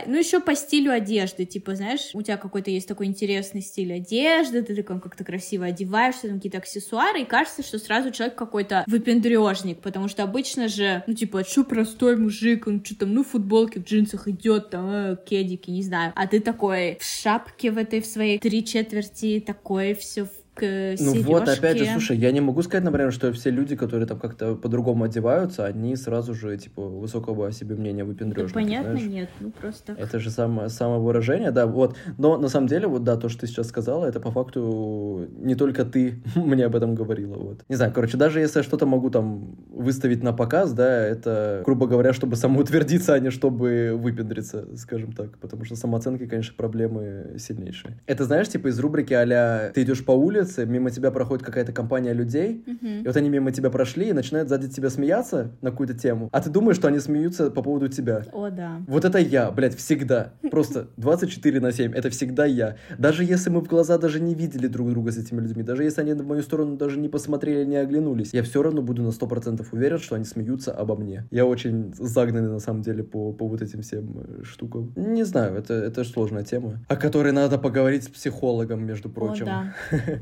[0.06, 4.62] Ну, еще по стилю одежды, типа, знаешь, у тебя какой-то есть такой интересный стиль одежды,
[4.62, 9.80] ты такой как-то красиво одеваешься, там какие-то аксессуары, и кажется, что сразу человек какой-то выпендрежник,
[9.80, 13.80] потому что обычно же, ну, типа, что простой мужик, он что там, ну, в футболке,
[13.80, 18.02] в джинсах идет, там, э, кедики, не знаю, а ты такой в шапке в этой,
[18.02, 22.41] в своей три четверти, такой все в к Ну вот, опять же, слушай, я не
[22.41, 26.82] могу сказать, например, что все люди, которые там как-то по-другому одеваются, они сразу же, типа,
[26.82, 29.08] высокого о себе мнения выпендрежники, да, понятно, знаешь?
[29.08, 29.94] нет, ну просто...
[29.94, 31.98] Это же само, самовыражение, да, вот.
[32.18, 35.56] Но на самом деле, вот да, то, что ты сейчас сказала, это по факту не
[35.56, 37.63] только ты мне об этом говорила, вот.
[37.68, 41.88] Не знаю, короче, даже если я что-то могу там выставить на показ, да, это, грубо
[41.88, 48.00] говоря, чтобы самоутвердиться, а не чтобы выпендриться, скажем так, потому что самооценкой, конечно, проблемы сильнейшие.
[48.06, 51.71] Это, знаешь, типа из рубрики а ты идешь по улице, улице, мимо тебя проходит какая-то
[51.71, 53.01] компания людей, Мгм.
[53.03, 56.41] и вот они мимо тебя прошли и начинают сзади тебя смеяться на какую-то тему, а
[56.41, 58.23] ты думаешь, что они смеются по поводу тебя.
[58.31, 58.81] О, да.
[58.88, 60.34] Вот это я, блядь, всегда.
[60.51, 61.93] Просто 24 на 7.
[61.93, 62.75] Это всегда я.
[62.97, 66.01] Даже если мы в глаза даже не видели друг друга с этими людьми, даже если
[66.01, 69.65] они на мою сторону даже не посмотрели, не оглянулись, я все равно буду на 100%
[69.71, 71.25] уверен, что они смеются обо мне.
[71.31, 74.93] Я очень загнанный, на самом деле, по, по вот этим всем э, штукам.
[74.95, 79.43] Не знаю, это, это сложная тема, о которой надо поговорить с психологом, между прочим.
[79.43, 79.73] О, да.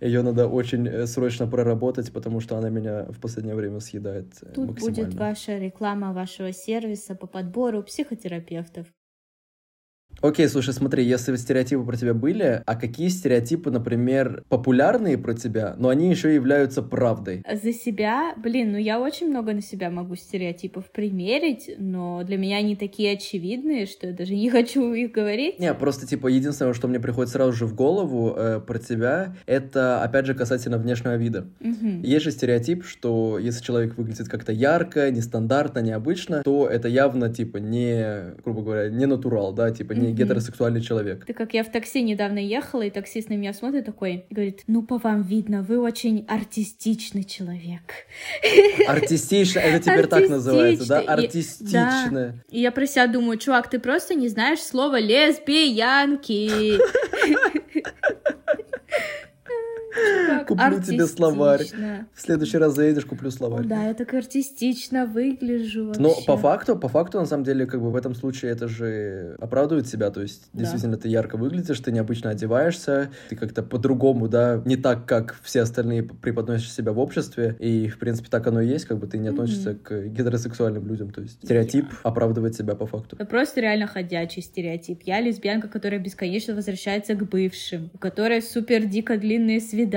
[0.00, 4.52] Ее надо очень э, срочно проработать, потому что она меня в последнее время съедает э,
[4.52, 5.04] Тут максимально.
[5.04, 8.86] будет ваша реклама вашего сервиса по подбору психотерапевтов.
[10.24, 15.74] Окей, слушай, смотри, если стереотипы про тебя были, а какие стереотипы, например, популярные про тебя,
[15.76, 17.44] но они еще являются правдой?
[17.46, 22.56] За себя, блин, ну я очень много на себя могу стереотипов примерить, но для меня
[22.56, 25.58] они такие очевидные, что я даже не хочу их говорить.
[25.58, 30.02] Не, просто, типа, единственное, что мне приходит сразу же в голову э, про тебя, это,
[30.02, 31.48] опять же, касательно внешнего вида.
[31.60, 32.00] Мгм.
[32.00, 37.58] Есть же стереотип, что если человек выглядит как-то ярко, нестандартно, необычно, то это явно, типа,
[37.58, 40.13] не, грубо говоря, не натурал, да, типа, не.
[40.14, 41.24] Гетеросексуальный человек.
[41.24, 44.62] Ты как я в такси недавно ехала, и таксист на меня смотрит такой, и говорит,
[44.66, 47.82] ну по вам видно, вы очень артистичный человек.
[48.88, 51.00] Артистично, это теперь так называется, да?
[51.00, 52.42] Артистично.
[52.50, 56.78] И я про себя думаю, чувак, ты просто не знаешь слова лесбиянки.
[60.46, 61.62] Куплю тебе словарь.
[62.14, 63.64] В следующий раз заедешь, куплю словарь.
[63.66, 66.26] Да, я так артистично выгляжу Но вообще.
[66.26, 69.86] по факту, по факту, на самом деле, как бы в этом случае это же оправдывает
[69.86, 70.60] себя, то есть Да.
[70.60, 75.62] действительно ты ярко выглядишь, ты необычно одеваешься, ты как-то по-другому, да, не так, как все
[75.62, 79.18] остальные преподносишь себя в обществе, и, в принципе, так оно и есть, как бы ты
[79.18, 83.16] не относишься к гетеросексуальным людям, то есть стереотип оправдывает себя по факту.
[83.16, 85.02] Это просто реально ходячий стереотип.
[85.04, 89.94] Я лесбиянка, которая бесконечно возвращается к бывшим, у которой супер дико длинные свидания,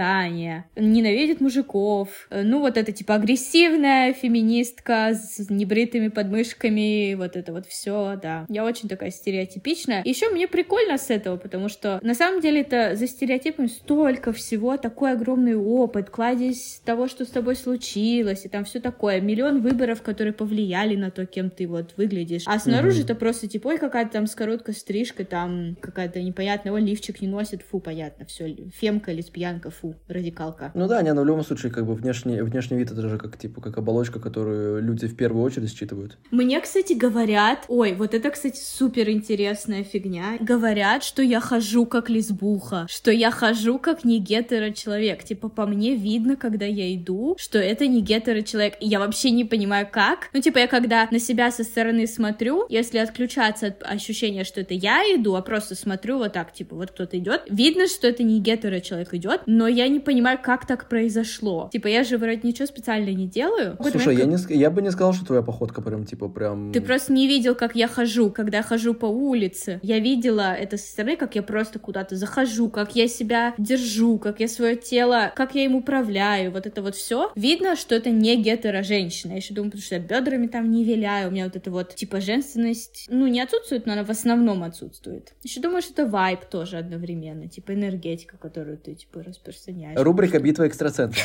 [0.75, 2.27] ненавидит мужиков.
[2.29, 8.45] Э, Ну, вот это типа агрессивная феминистка с небритыми подмышками, вот это вот все, да.
[8.49, 10.01] Я очень такая стереотипичная.
[10.03, 14.77] Еще мне прикольно с этого, потому что на самом деле это за стереотипами столько всего,
[14.77, 20.01] такой огромный опыт, кладезь того, что с тобой случилось, и там все такое, миллион выборов,
[20.01, 22.43] которые повлияли на то, кем ты вот выглядишь.
[22.45, 26.81] А снаружи это просто типа, ой, какая-то там с короткой стрижкой, там какая-то непонятная, ой,
[26.81, 30.71] лифчик не носит, фу, понятно, все, фемка, лесбиянка, фу, ради развлекалка.
[30.73, 33.37] Ну да, не, но в любом случае, как бы внешний, внешний вид это же как
[33.37, 36.17] типа как оболочка, которую люди в первую очередь считывают.
[36.31, 40.37] Мне, кстати, говорят, ой, вот это, кстати, супер интересная фигня.
[40.39, 45.23] Говорят, что я хожу как лесбуха, что я хожу как не гетеро человек.
[45.23, 48.75] Типа по мне видно, когда я иду, что это не гетеро человек.
[48.79, 50.29] И я вообще не понимаю, как.
[50.33, 54.73] Ну, типа, я когда на себя со стороны смотрю, если отключаться от ощущения, что это
[54.73, 58.39] я иду, а просто смотрю вот так, типа, вот кто-то идет, видно, что это не
[58.39, 61.69] гетеро человек идет, но я не понимаю, как так произошло.
[61.71, 63.77] Типа, я же вроде ничего специально не делаю.
[63.81, 66.71] Слушай, я, не, я бы не сказал, что твоя походка прям типа прям...
[66.71, 69.79] Ты просто не видел, как я хожу, когда хожу по улице.
[69.83, 74.39] Я видела это со стороны, как я просто куда-то захожу, как я себя держу, как
[74.39, 77.31] я свое тело, как я им управляю, вот это вот все.
[77.35, 79.31] Видно, что это не гетеро женщина.
[79.31, 81.95] Я еще думаю, потому что я бедрами там не виляю, у меня вот это вот
[81.95, 85.33] типа женственность, ну не отсутствует, но она в основном отсутствует.
[85.43, 89.97] Еще думаю, что это вайб тоже одновременно, типа энергетика, которую ты типа распространяешь.
[90.07, 91.21] Рубрика «Битва экстрасенсов».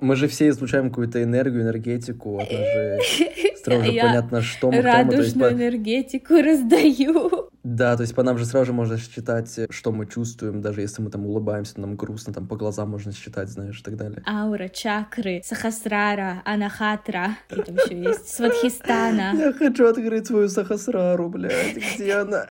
[0.00, 2.98] Мы же все излучаем какую-то энергию, энергетику, от нас же
[3.62, 5.10] сразу же Я понятно, что мы, кто мы.
[5.10, 7.50] То есть Радужную по- энергетику раздаю.
[7.62, 11.02] Да, то есть по нам же сразу же можно считать, что мы чувствуем, даже если
[11.02, 14.22] мы там улыбаемся, нам грустно, там по глазам можно считать, знаешь, и так далее.
[14.26, 19.34] Аура, чакры, сахасрара, анахатра, и там еще есть свадхистана.
[19.38, 22.48] Я хочу открыть свою сахасрару, блядь, где она?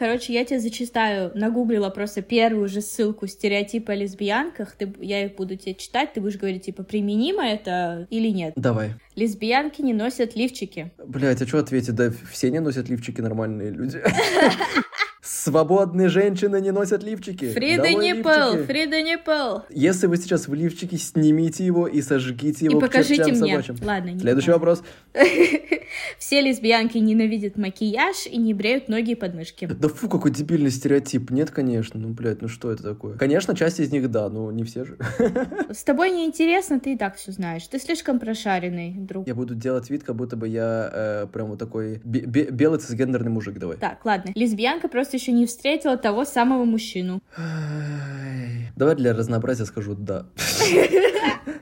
[0.00, 5.34] Короче, я тебе зачитаю, нагуглила просто первую же ссылку стереотипы о лесбиянках, ты, я их
[5.34, 8.54] буду тебе читать, ты будешь говорить, типа, применимо это или нет.
[8.56, 8.94] Давай.
[9.14, 10.90] Лесбиянки не носят лифчики.
[10.96, 11.94] Блять, а что ответить?
[11.96, 14.02] Да все не носят лифчики нормальные люди.
[15.22, 17.50] Свободные женщины не носят лифчики.
[17.52, 18.64] Фрида лифчики.
[18.64, 19.58] Фрида Ниппл.
[19.68, 23.34] Если вы сейчас в лифчике, снимите его и сожгите его И покажите мне.
[23.34, 23.76] собачьим.
[23.82, 24.78] Ладно, не Следующий показывай.
[24.78, 24.82] вопрос.
[26.18, 29.66] Все лесбиянки ненавидят макияж и не бреют ноги и подмышки.
[29.66, 31.30] Да фу, какой дебильный стереотип.
[31.30, 32.00] Нет, конечно.
[32.00, 33.16] Ну, блядь, ну что это такое?
[33.18, 34.96] Конечно, часть из них да, но не все же.
[35.70, 37.66] С тобой неинтересно, ты и так все знаешь.
[37.66, 39.26] Ты слишком прошаренный, друг.
[39.26, 42.78] Я буду делать вид, как будто бы я э, прям вот такой бе- бе- белый
[42.78, 43.76] цисгендерный мужик, давай.
[43.76, 44.30] Так, ладно.
[44.34, 47.20] Лесбиянка просто еще не встретила того самого мужчину.
[47.36, 48.70] Ай.
[48.76, 50.26] Давай для разнообразия скажу «да».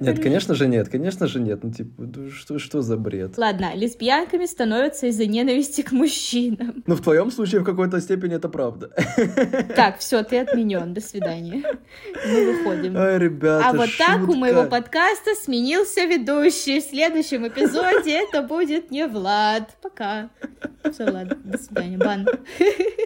[0.00, 1.64] Нет, конечно же нет, конечно же нет.
[1.64, 3.38] Ну, типа, что, что за бред?
[3.38, 6.82] Ладно, лесбиянками становятся из-за ненависти к мужчинам.
[6.86, 8.90] Ну, в твоем случае в какой-то степени это правда.
[9.74, 10.92] Так, все, ты отменен.
[10.94, 11.62] До свидания.
[12.26, 12.96] Мы выходим.
[12.96, 14.38] Ай, ребята, А вот так у шутка.
[14.38, 16.80] моего подкаста сменился ведущий.
[16.80, 19.76] В следующем эпизоде это будет не Влад.
[19.82, 20.30] Пока.
[20.92, 21.98] Все, ладно, до свидания.
[21.98, 22.26] Бан.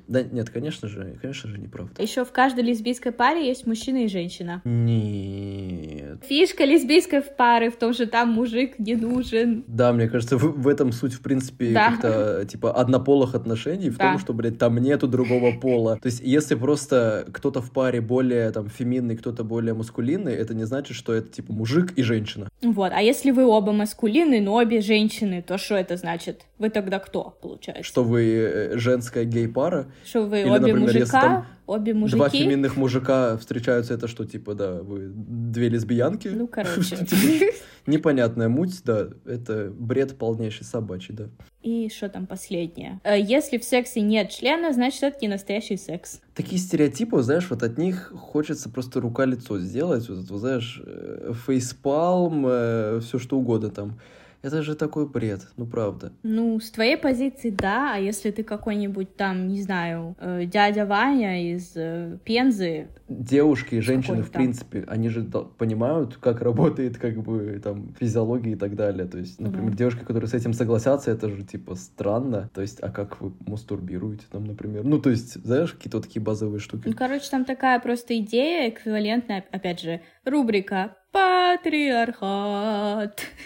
[0.08, 2.02] Да нет, конечно же, конечно же, неправда.
[2.02, 4.60] Еще в каждой лесбийской паре есть мужчина и женщина.
[4.64, 6.22] Нет.
[6.28, 9.64] Фишка лесбийской в пары в том, что там мужик не нужен.
[9.66, 11.90] Да, мне кажется, в, в этом суть, в принципе, Да.
[11.90, 14.10] как-то, типа, однополых отношений, в Да.
[14.10, 15.98] том, что, блядь, там нету другого пола.
[16.00, 20.64] То есть, если просто кто-то в паре более, там, феминный, кто-то более маскулинный, это не
[20.64, 22.48] значит, что это, типа, мужик и женщина.
[22.62, 26.42] Вот, а если вы оба маскулины, но обе женщины, то что это значит?
[26.58, 27.82] Вы тогда кто, получается?
[27.84, 32.42] Что вы э, женская гей-пара, Что вы Или, обе например, мужика, обе два мужики?
[32.42, 36.28] феминных мужика встречаются, это что, типа, да, вы две лесбиянки?
[36.28, 36.96] Ну, короче.
[36.96, 37.54] Типа,
[37.86, 41.24] Непонятная муть, да, это бред полнейший собачий, да.
[41.62, 43.00] И что там последнее?
[43.04, 46.20] Э, Если в сексе нет члена, значит, это не настоящий секс.
[46.34, 53.18] Такие стереотипы, знаешь, вот от них хочется просто рука-лицо сделать, вот знаешь, э, фейспалм, все
[53.18, 53.98] что угодно там.
[54.42, 56.12] Это же такой бред, ну правда.
[56.22, 61.52] Ну, с твоей позиции, да, а если ты какой-нибудь там, не знаю, э, дядя Ваня
[61.52, 65.24] из э, Пензы, Девушки и женщины, в принципе, они же
[65.58, 69.06] понимают, как работает, как бы, там, физиология и так далее.
[69.06, 69.76] То есть, например, Да.
[69.76, 72.48] девушки, которые с этим согласятся, это же, типа, странно.
[72.54, 74.84] То есть, а как вы мастурбируете там, например?
[74.84, 76.82] Ну, то есть, знаешь, какие-то такие базовые штуки.
[76.86, 82.20] ну, короче, там такая просто идея, эквивалентная, опять же, рубрика «Патриархат».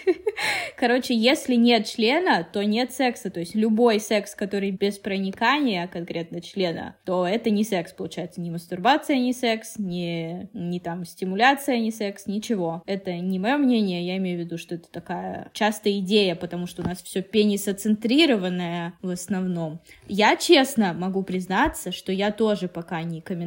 [0.77, 3.29] Короче, если нет члена, то нет секса.
[3.29, 8.41] То есть любой секс, который без проникания конкретно члена, то это не секс, получается.
[8.41, 12.83] Ни мастурбация, не секс, ни, ни там стимуляция, не секс, ничего.
[12.85, 16.83] Это не мое мнение, я имею в виду, что это такая частая идея, потому что
[16.83, 19.79] у нас все пенисоцентрированное в основном.
[20.07, 23.45] Я честно могу признаться, что я тоже пока не камин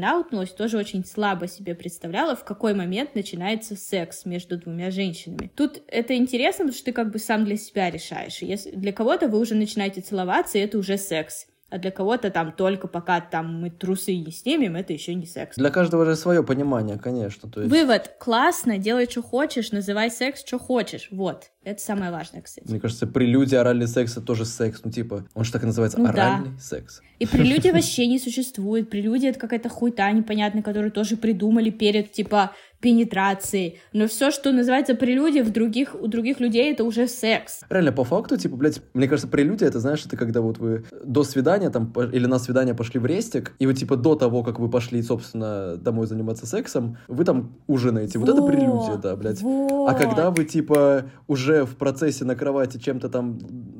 [0.56, 5.50] тоже очень слабо себе представляла, в какой момент начинается секс между двумя женщинами.
[5.54, 8.38] Тут это интересно, потому что ты как бы сам для себя решаешь.
[8.42, 11.46] Если для кого-то вы уже начинаете целоваться, и это уже секс.
[11.70, 15.56] А для кого-то там только пока там мы трусы не снимем, это еще не секс.
[15.56, 17.50] Для каждого же свое понимание, конечно.
[17.50, 17.70] То есть...
[17.70, 18.14] Вывод.
[18.18, 21.08] Классно, делай, что хочешь, называй секс, что хочешь.
[21.10, 21.50] Вот.
[21.64, 22.66] Это самое важное, кстати.
[22.70, 24.80] Мне кажется, прелюдия, оральный секс— это тоже секс.
[24.82, 26.10] Ну, типа, он же так и называется, Ну да.
[26.12, 27.02] оральный секс.
[27.18, 28.88] И прелюдия вообще не существует.
[28.88, 33.80] Прелюдия— это какая-то хуйта непонятная, которую тоже придумали перед, типа, пенетрацией.
[33.92, 37.60] Но все, что называется прелюдией, в других, у других людей это уже секс.
[37.70, 41.24] Реально, по факту, типа, блядь, мне кажется, прелюдия, это, знаешь, это когда вот вы до
[41.24, 44.70] свидания там, или на свидание пошли в рестик, и вот, типа, до того, как вы
[44.70, 48.18] пошли, собственно, домой заниматься сексом, вы там ужинаете.
[48.18, 49.40] Вот, это прелюдия, да, блядь.
[49.40, 49.88] Вот.
[49.88, 53.38] А когда вы, типа, уже в процессе на кровати чем-то там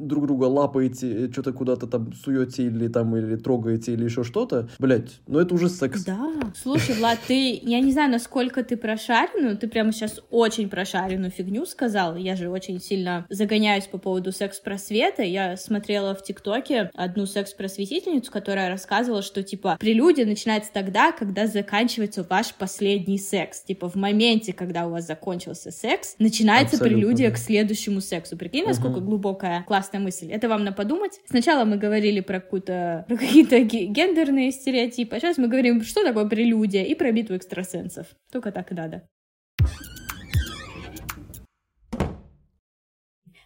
[0.09, 5.21] друг друга лапаете, что-то куда-то там суете или там, или трогаете, или еще что-то, блядь,
[5.27, 6.05] ну это уже секс.
[6.05, 6.33] Да.
[6.61, 11.67] Слушай, Влад, ты, я не знаю, насколько ты прошаренную, ты прямо сейчас очень прошаренную фигню
[11.67, 12.17] сказал.
[12.17, 15.23] Я же очень сильно загоняюсь по поводу секс-просвета.
[15.23, 22.23] Я смотрела в ТикТоке одну секс-просветительницу, которая рассказывала, что, типа, прелюдия начинается тогда, когда заканчивается
[22.23, 23.61] ваш последний секс.
[23.63, 28.39] Типа, в моменте, когда у вас закончился секс, начинается Абсолютно, прелюдия к следующему сексу.
[28.39, 29.07] Прикинь, насколько Мгм.
[29.07, 30.33] глубокая, классная мысль.
[30.33, 31.21] Это вам на подумать.
[31.29, 36.03] Сначала мы говорили про какую-то про какие-то ге- гендерные стереотипы, а сейчас мы говорим, что
[36.03, 38.07] такое прелюдия и про битву экстрасенсов.
[38.33, 39.09] Только так и надо.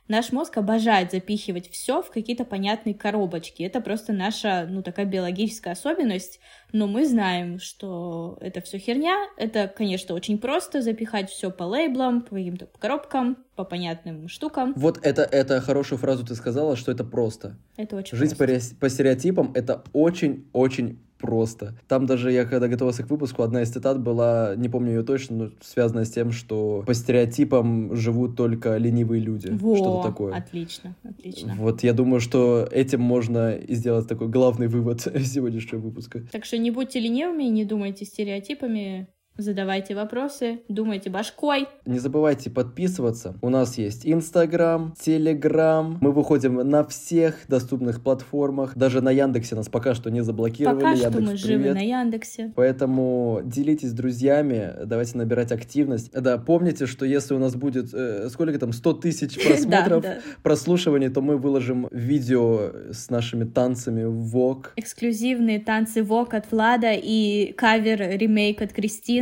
[0.08, 3.62] Наш мозг обожает запихивать все в какие-то понятные коробочки.
[3.62, 6.38] Это просто наша, ну, такая биологическая особенность.
[6.72, 9.16] Но мы знаем, что это все херня.
[9.38, 14.74] Это, конечно, очень просто запихать все по лейблам, по каким-то коробкам, по понятным штукам.
[14.76, 17.56] Вот это, это хорошую фразу ты сказала, что это просто.
[17.78, 18.70] Это очень Жить по, просто.
[18.74, 21.74] ре- по стереотипам это очень-очень просто.
[21.88, 25.36] Там даже я, когда готовился к выпуску, одна из цитат была, не помню ее точно,
[25.36, 29.48] но связанная с тем, что по стереотипам живут только ленивые люди.
[29.50, 30.34] Во, Что-то такое.
[30.34, 31.54] Отлично, отлично.
[31.56, 36.22] Вот я думаю, что этим можно и сделать такой главный вывод сегодняшнего выпуска.
[36.32, 41.66] Так что не будьте ленивыми, не думайте стереотипами, задавайте вопросы, думайте башкой.
[41.86, 43.34] Не забывайте подписываться.
[43.40, 45.98] У нас есть Инстаграм, Телеграм.
[46.00, 48.76] Мы выходим на всех доступных платформах.
[48.76, 50.80] Даже на Яндексе нас пока что не заблокировали.
[50.80, 51.74] Пока что Яндекс, мы живы привет.
[51.74, 52.52] на Яндексе.
[52.54, 56.12] Поэтому делитесь с друзьями, давайте набирать активность.
[56.12, 60.04] Да, помните, что если у нас будет, э, сколько там, 100 тысяч просмотров,
[60.42, 64.72] прослушиваний, то мы выложим видео с нашими танцами ВОК.
[64.76, 69.21] Эксклюзивные танцы ВОК от Влада и кавер-ремейк от Кристины.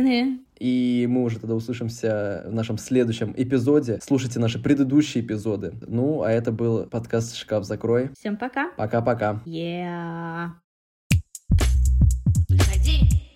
[0.59, 3.99] И мы уже тогда услышимся в нашем следующем эпизоде.
[4.03, 5.73] Слушайте наши предыдущие эпизоды.
[5.87, 8.11] Ну, а это был подкаст «Шкаф закрой».
[8.19, 8.71] Всем пока.
[8.77, 9.41] Пока-пока.
[9.45, 10.49] Yeah.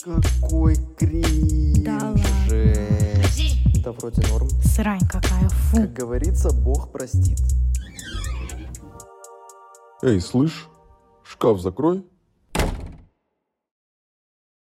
[0.03, 1.83] Какой кринж.
[1.83, 2.23] Да ладно.
[3.83, 4.49] Да вроде норм.
[4.63, 5.77] Срань какая, фу.
[5.77, 7.39] Как говорится, Бог простит.
[10.03, 10.67] Эй, слышь,
[11.23, 12.05] шкаф закрой.